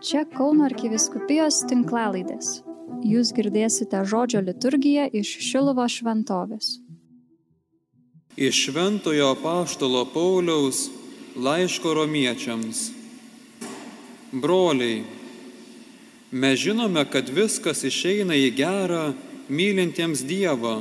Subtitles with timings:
[0.00, 2.62] Čia Kauno arkiviskupijos tinklalaidės.
[3.04, 6.78] Jūs girdėsite žodžio liturgiją iš Šilovo šventovės.
[8.40, 10.86] Iš Šventojo Paštalo Pauliaus
[11.36, 12.80] laiško romiečiams.
[14.32, 15.04] Broliai,
[16.32, 19.04] mes žinome, kad viskas išeina į gerą
[19.52, 20.78] mylintiems Dievą,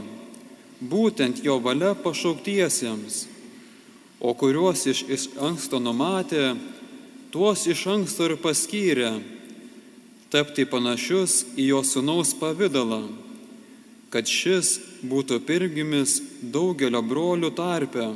[0.80, 3.26] būtent jo valia pašauktiesiems,
[4.24, 6.54] o kuriuos iš anksto numatė,
[7.34, 9.12] tuos iš anksto ir paskyrė
[10.30, 13.02] tapti panašius į jo sunaus pavydalą,
[14.14, 16.20] kad šis būtų pirgimis
[16.54, 18.12] daugelio brolių tarpe,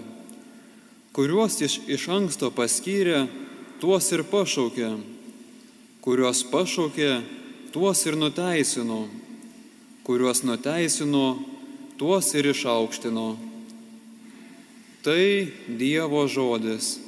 [1.14, 3.26] kuriuos iš, iš anksto paskyrė,
[3.82, 4.92] tuos ir pašaukė,
[6.06, 7.12] kuriuos pašaukė,
[7.74, 9.06] tuos ir nuteisino,
[10.06, 11.26] kuriuos nuteisino,
[11.98, 13.28] tuos ir išaukštino.
[15.04, 15.24] Tai
[15.68, 17.03] Dievo žodis.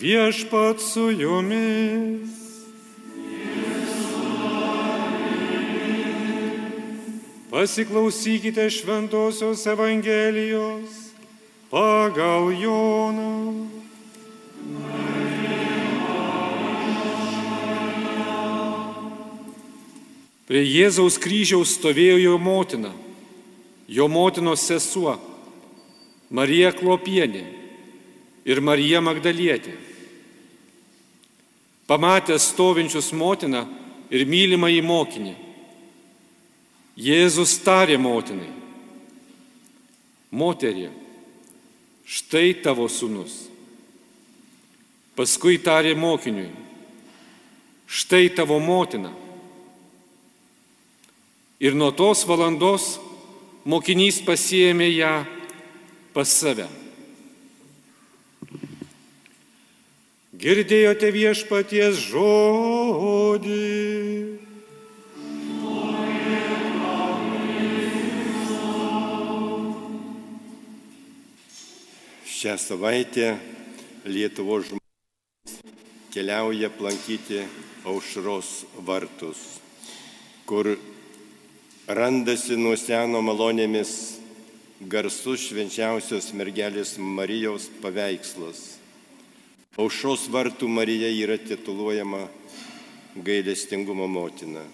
[0.00, 2.30] Viešpat su jumis.
[7.50, 11.12] Pasiklausykite Šventojios Evangelijos
[11.68, 13.68] pagal Joną.
[20.48, 22.94] Prie Jėzaus kryžiaus stovėjo jo motina,
[23.86, 25.18] jo motinos sesuo,
[26.32, 27.44] Marija Klopienė
[28.48, 29.89] ir Marija Magdalietė.
[31.90, 33.64] Pamatęs stovinčius motiną
[34.14, 35.32] ir mylimą į mokinį,
[37.00, 38.50] Jėzus tarė motinai,
[40.30, 40.90] moterie,
[42.06, 43.48] štai tavo sunus.
[45.18, 46.50] Paskui tarė mokiniui,
[47.90, 49.10] štai tavo motina.
[51.60, 53.00] Ir nuo tos valandos
[53.66, 55.14] mokinys pasiemė ją
[56.14, 56.68] pas save.
[60.40, 63.56] Girdėjote viešpaties žodį.
[72.24, 73.34] Šią savaitę
[74.08, 75.60] Lietuvo žmonės
[76.16, 77.44] keliauja aplankyti
[77.84, 79.44] aušros vartus,
[80.48, 80.72] kur
[81.84, 83.96] randasi nuo seno malonėmis
[84.88, 88.79] garsus švenčiausios mergelės Marijos paveikslas.
[89.78, 92.24] Aušros vartų Marija yra tituluojama
[93.14, 94.64] gailestingumo motina.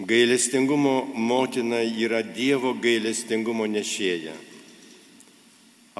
[0.00, 4.32] Gailestingumo motina yra Dievo gailestingumo nešėja.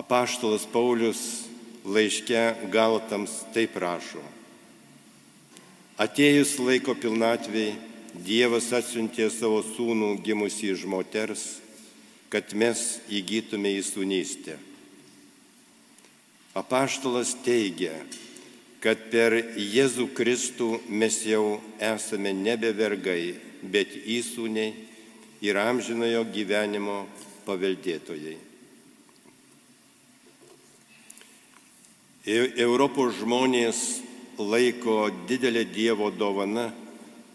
[0.01, 1.45] Apaštalas Paulius
[1.85, 4.25] laiške Galatams taip rašo.
[6.01, 7.77] Atėjus laiko pilnatviai,
[8.15, 11.49] Dievas atsiuntė savo sūnų gimusį iš moters,
[12.33, 14.57] kad mes įgytume į sūnystę.
[16.55, 17.97] Apaštalas teigia,
[18.79, 24.75] kad per Jėzų Kristų mes jau esame nebe vergai, bet įsūniai
[25.43, 27.05] ir amžinojo gyvenimo
[27.45, 28.37] paveldėtojai.
[32.25, 33.81] Europos žmonės
[34.39, 36.71] laiko didelę Dievo dovaną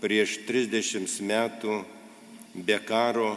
[0.01, 1.75] prieš 30 metų
[2.55, 3.35] be karo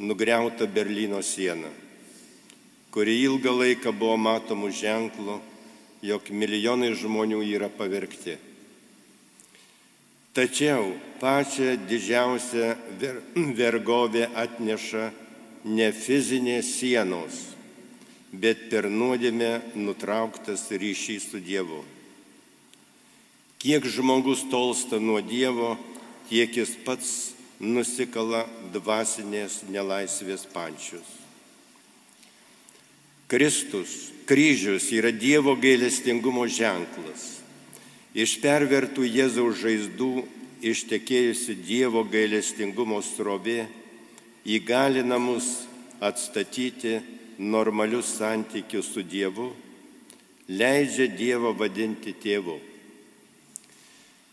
[0.00, 1.70] nugriauta Berlyno siena,
[2.94, 5.38] kuri ilgą laiką buvo matomų ženklų,
[6.02, 8.38] jog milijonai žmonių yra pavergti.
[10.32, 13.20] Tačiau pačią didžiausią ver,
[13.60, 15.10] vergovę atneša
[15.66, 17.40] ne fizinės sienos,
[18.32, 21.82] bet per nuodėmę nutrauktas ryšys su Dievu.
[23.58, 25.74] Kiek žmogus tolsta nuo Dievo,
[26.30, 31.27] tiek jis pats nusikala dvasinės nelaisvės pančius.
[33.28, 37.38] Kristus, kryžius yra Dievo gailestingumo ženklas.
[38.16, 40.12] Iš pervertų Jėzaus žaizdų
[40.64, 43.66] ištekėjusi Dievo gailestingumo srovė
[44.48, 45.68] įgalina mus
[46.00, 47.02] atstatyti
[47.38, 49.50] normalius santykius su Dievu,
[50.48, 52.56] leidžia Dievą vadinti tėvu.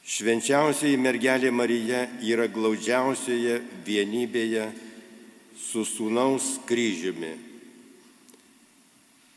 [0.05, 4.69] Švenčiausiai mergelė Marija yra glaudžiausioje vienybėje
[5.59, 7.54] su sūnaus kryžiumi.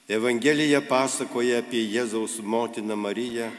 [0.08, 3.50] Evangelija pasakoja apie Jėzaus motiną Mariją,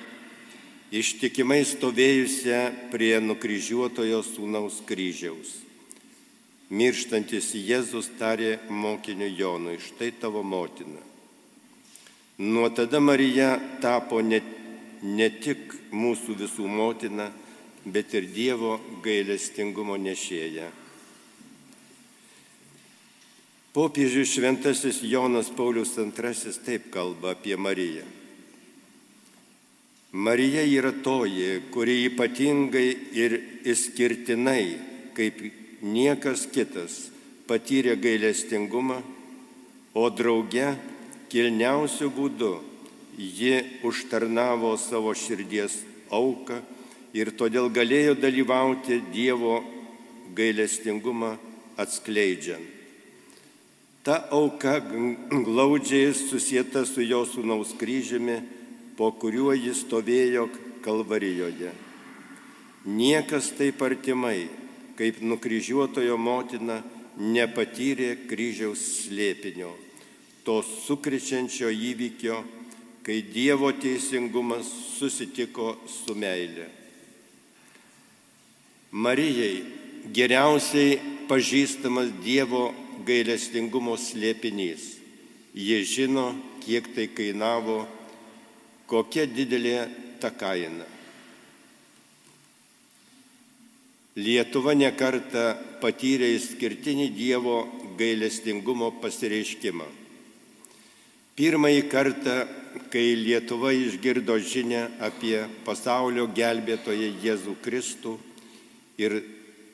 [0.90, 5.52] ištikimai stovėjusią prie nukryžiuotojo sūnaus kryžiaus.
[6.74, 11.06] Mirštantis Jėzus tarė mokiniu Jonui, štai tavo motina.
[12.42, 14.42] Nuo tada Marija tapo ne,
[15.06, 17.30] ne tik mūsų visų motina,
[17.86, 20.74] bet ir Dievo gailestingumo nešėja.
[23.74, 28.06] Popiežius šventasis Jonas Paulius II taip kalba apie Mariją.
[30.12, 34.66] Marija yra toji, kuri ypatingai ir išskirtinai,
[35.14, 35.38] kaip
[35.86, 37.12] niekas kitas
[37.46, 39.04] patyrė gailestingumą,
[39.94, 40.74] o drauge
[41.30, 42.52] kilniausių būdų
[43.20, 43.54] ji
[43.86, 45.78] užtarnavo savo širdies
[46.10, 46.58] auką
[47.14, 49.62] ir todėl galėjo dalyvauti Dievo
[50.34, 51.36] gailestingumą
[51.78, 52.79] atskleidžiant.
[54.04, 58.40] Ta auka glaudžiai susijęta su jo sūnaus kryžiumi,
[58.96, 60.48] po kuriuo jis stovėjo
[60.84, 61.74] Kalvarijoje.
[62.88, 64.48] Niekas taip artimai
[65.00, 66.82] kaip nukryžiuotojo motina
[67.20, 69.72] nepatyrė kryžiaus slėpinio,
[70.44, 72.40] to sukrečiančio įvykio,
[73.04, 76.68] kai Dievo teisingumas susitiko su meilė.
[78.92, 79.64] Marijai
[80.16, 81.00] geriausiai
[81.32, 82.68] pažįstamas Dievo
[83.06, 84.96] gailestingumo slėpinys.
[85.56, 86.32] Jie žino,
[86.64, 87.82] kiek tai kainavo,
[88.90, 89.88] kokia didelė
[90.22, 90.86] ta kaina.
[94.20, 97.60] Lietuva nekarta patyrė išskirtinį Dievo
[98.00, 99.88] gailestingumo pasireiškimą.
[101.40, 102.36] Pirmąjį kartą,
[102.92, 108.18] kai Lietuva išgirdo žinę apie pasaulio gelbėtoją Jėzų Kristų
[109.00, 109.22] ir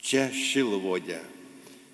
[0.01, 1.19] čia Šilvodė,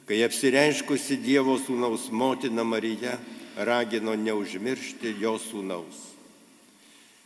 [0.08, 3.20] kai apsireiškusi Dievo sūnaus motina Marija
[3.58, 6.14] ragino neužmiršti jo sūnaus.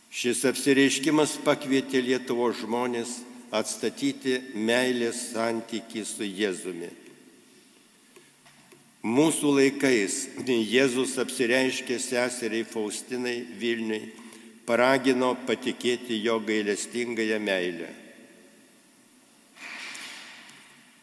[0.08, 6.90] Šis apsireiškimas pakvietė Lietuvo žmonės atstatyti meilės santykį su Jėzumi.
[9.08, 14.10] Mūsų laikais Jėzus apsireiškė seseriai Faustinai Vilniui,
[14.66, 17.88] paragino patikėti jo gailestingąją meilę.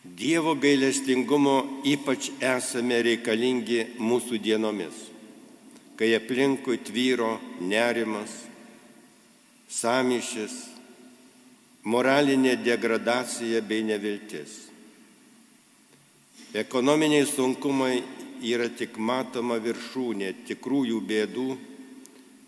[0.06, 5.00] Dievo gailestingumo ypač esame reikalingi mūsų dienomis,
[5.98, 8.30] kai aplinkui tvyro nerimas,
[9.66, 10.75] samišis,
[11.86, 14.66] moralinė degradacija bei neviltis.
[16.56, 18.00] Ekonominiai sunkumai
[18.46, 21.48] yra tik matoma viršūnė tikrųjų bėdų,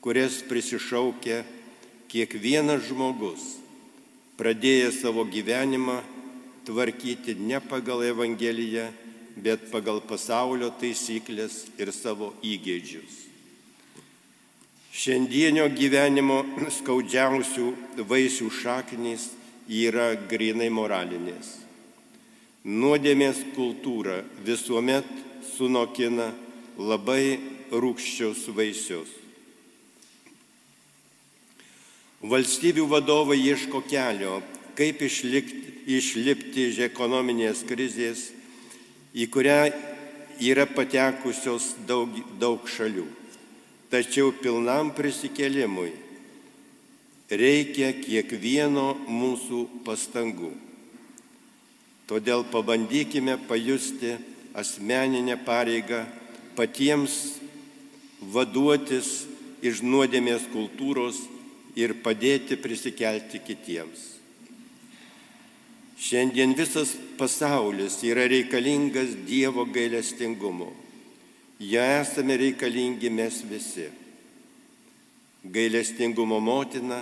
[0.01, 1.44] kurias prisišaukia
[2.08, 3.44] kiekvienas žmogus,
[4.39, 6.00] pradėjęs savo gyvenimą
[6.67, 8.89] tvarkyti ne pagal Evangeliją,
[9.38, 13.27] bet pagal pasaulio taisyklės ir savo įgėdžius.
[14.98, 16.39] Šiandienio gyvenimo
[16.74, 17.68] skaudžiausių
[18.10, 19.27] vaisių šaknys
[19.70, 21.51] yra grinai moralinės.
[22.66, 25.06] Nuodėmės kultūra visuomet
[25.51, 26.32] sunokina
[26.82, 27.38] labai
[27.70, 29.12] rūkščius vaisius.
[32.25, 34.39] Valstybių vadovai ieško kelio,
[34.74, 38.32] kaip išlikti, išlipti iš ekonominės krizės,
[39.13, 39.62] į kurią
[40.42, 43.06] yra patekusios daug, daug šalių.
[43.88, 45.94] Tačiau pilnam prisikelimui
[47.32, 50.51] reikia kiekvieno mūsų pastangų.
[52.08, 54.13] Todėl pabandykime pajusti
[54.56, 56.06] asmeninę pareigą
[56.56, 57.38] patiems
[58.34, 59.27] vaduotis
[59.62, 61.20] iš nuodėmės kultūros
[61.77, 64.17] ir padėti prisikelti kitiems.
[65.98, 70.70] Šiandien visas pasaulis yra reikalingas Dievo gailestingumo.
[71.60, 73.88] Ja esame reikalingi mes visi.
[75.44, 77.02] Gailestingumo motina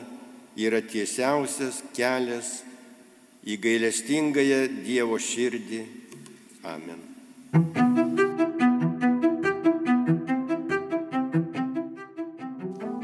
[0.56, 2.62] yra tiesiausias kelias
[3.44, 5.82] į gailestingąją Dievo širdį.
[6.72, 7.04] Amen.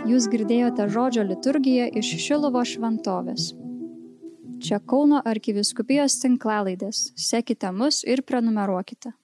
[0.07, 3.51] Jūs girdėjote žodžio liturgiją iš Šilovo šventovės.
[4.61, 7.09] Čia Kauno arkiviskupijos tinklalaidės.
[7.17, 9.15] Sekite mus ir prenumeruokite.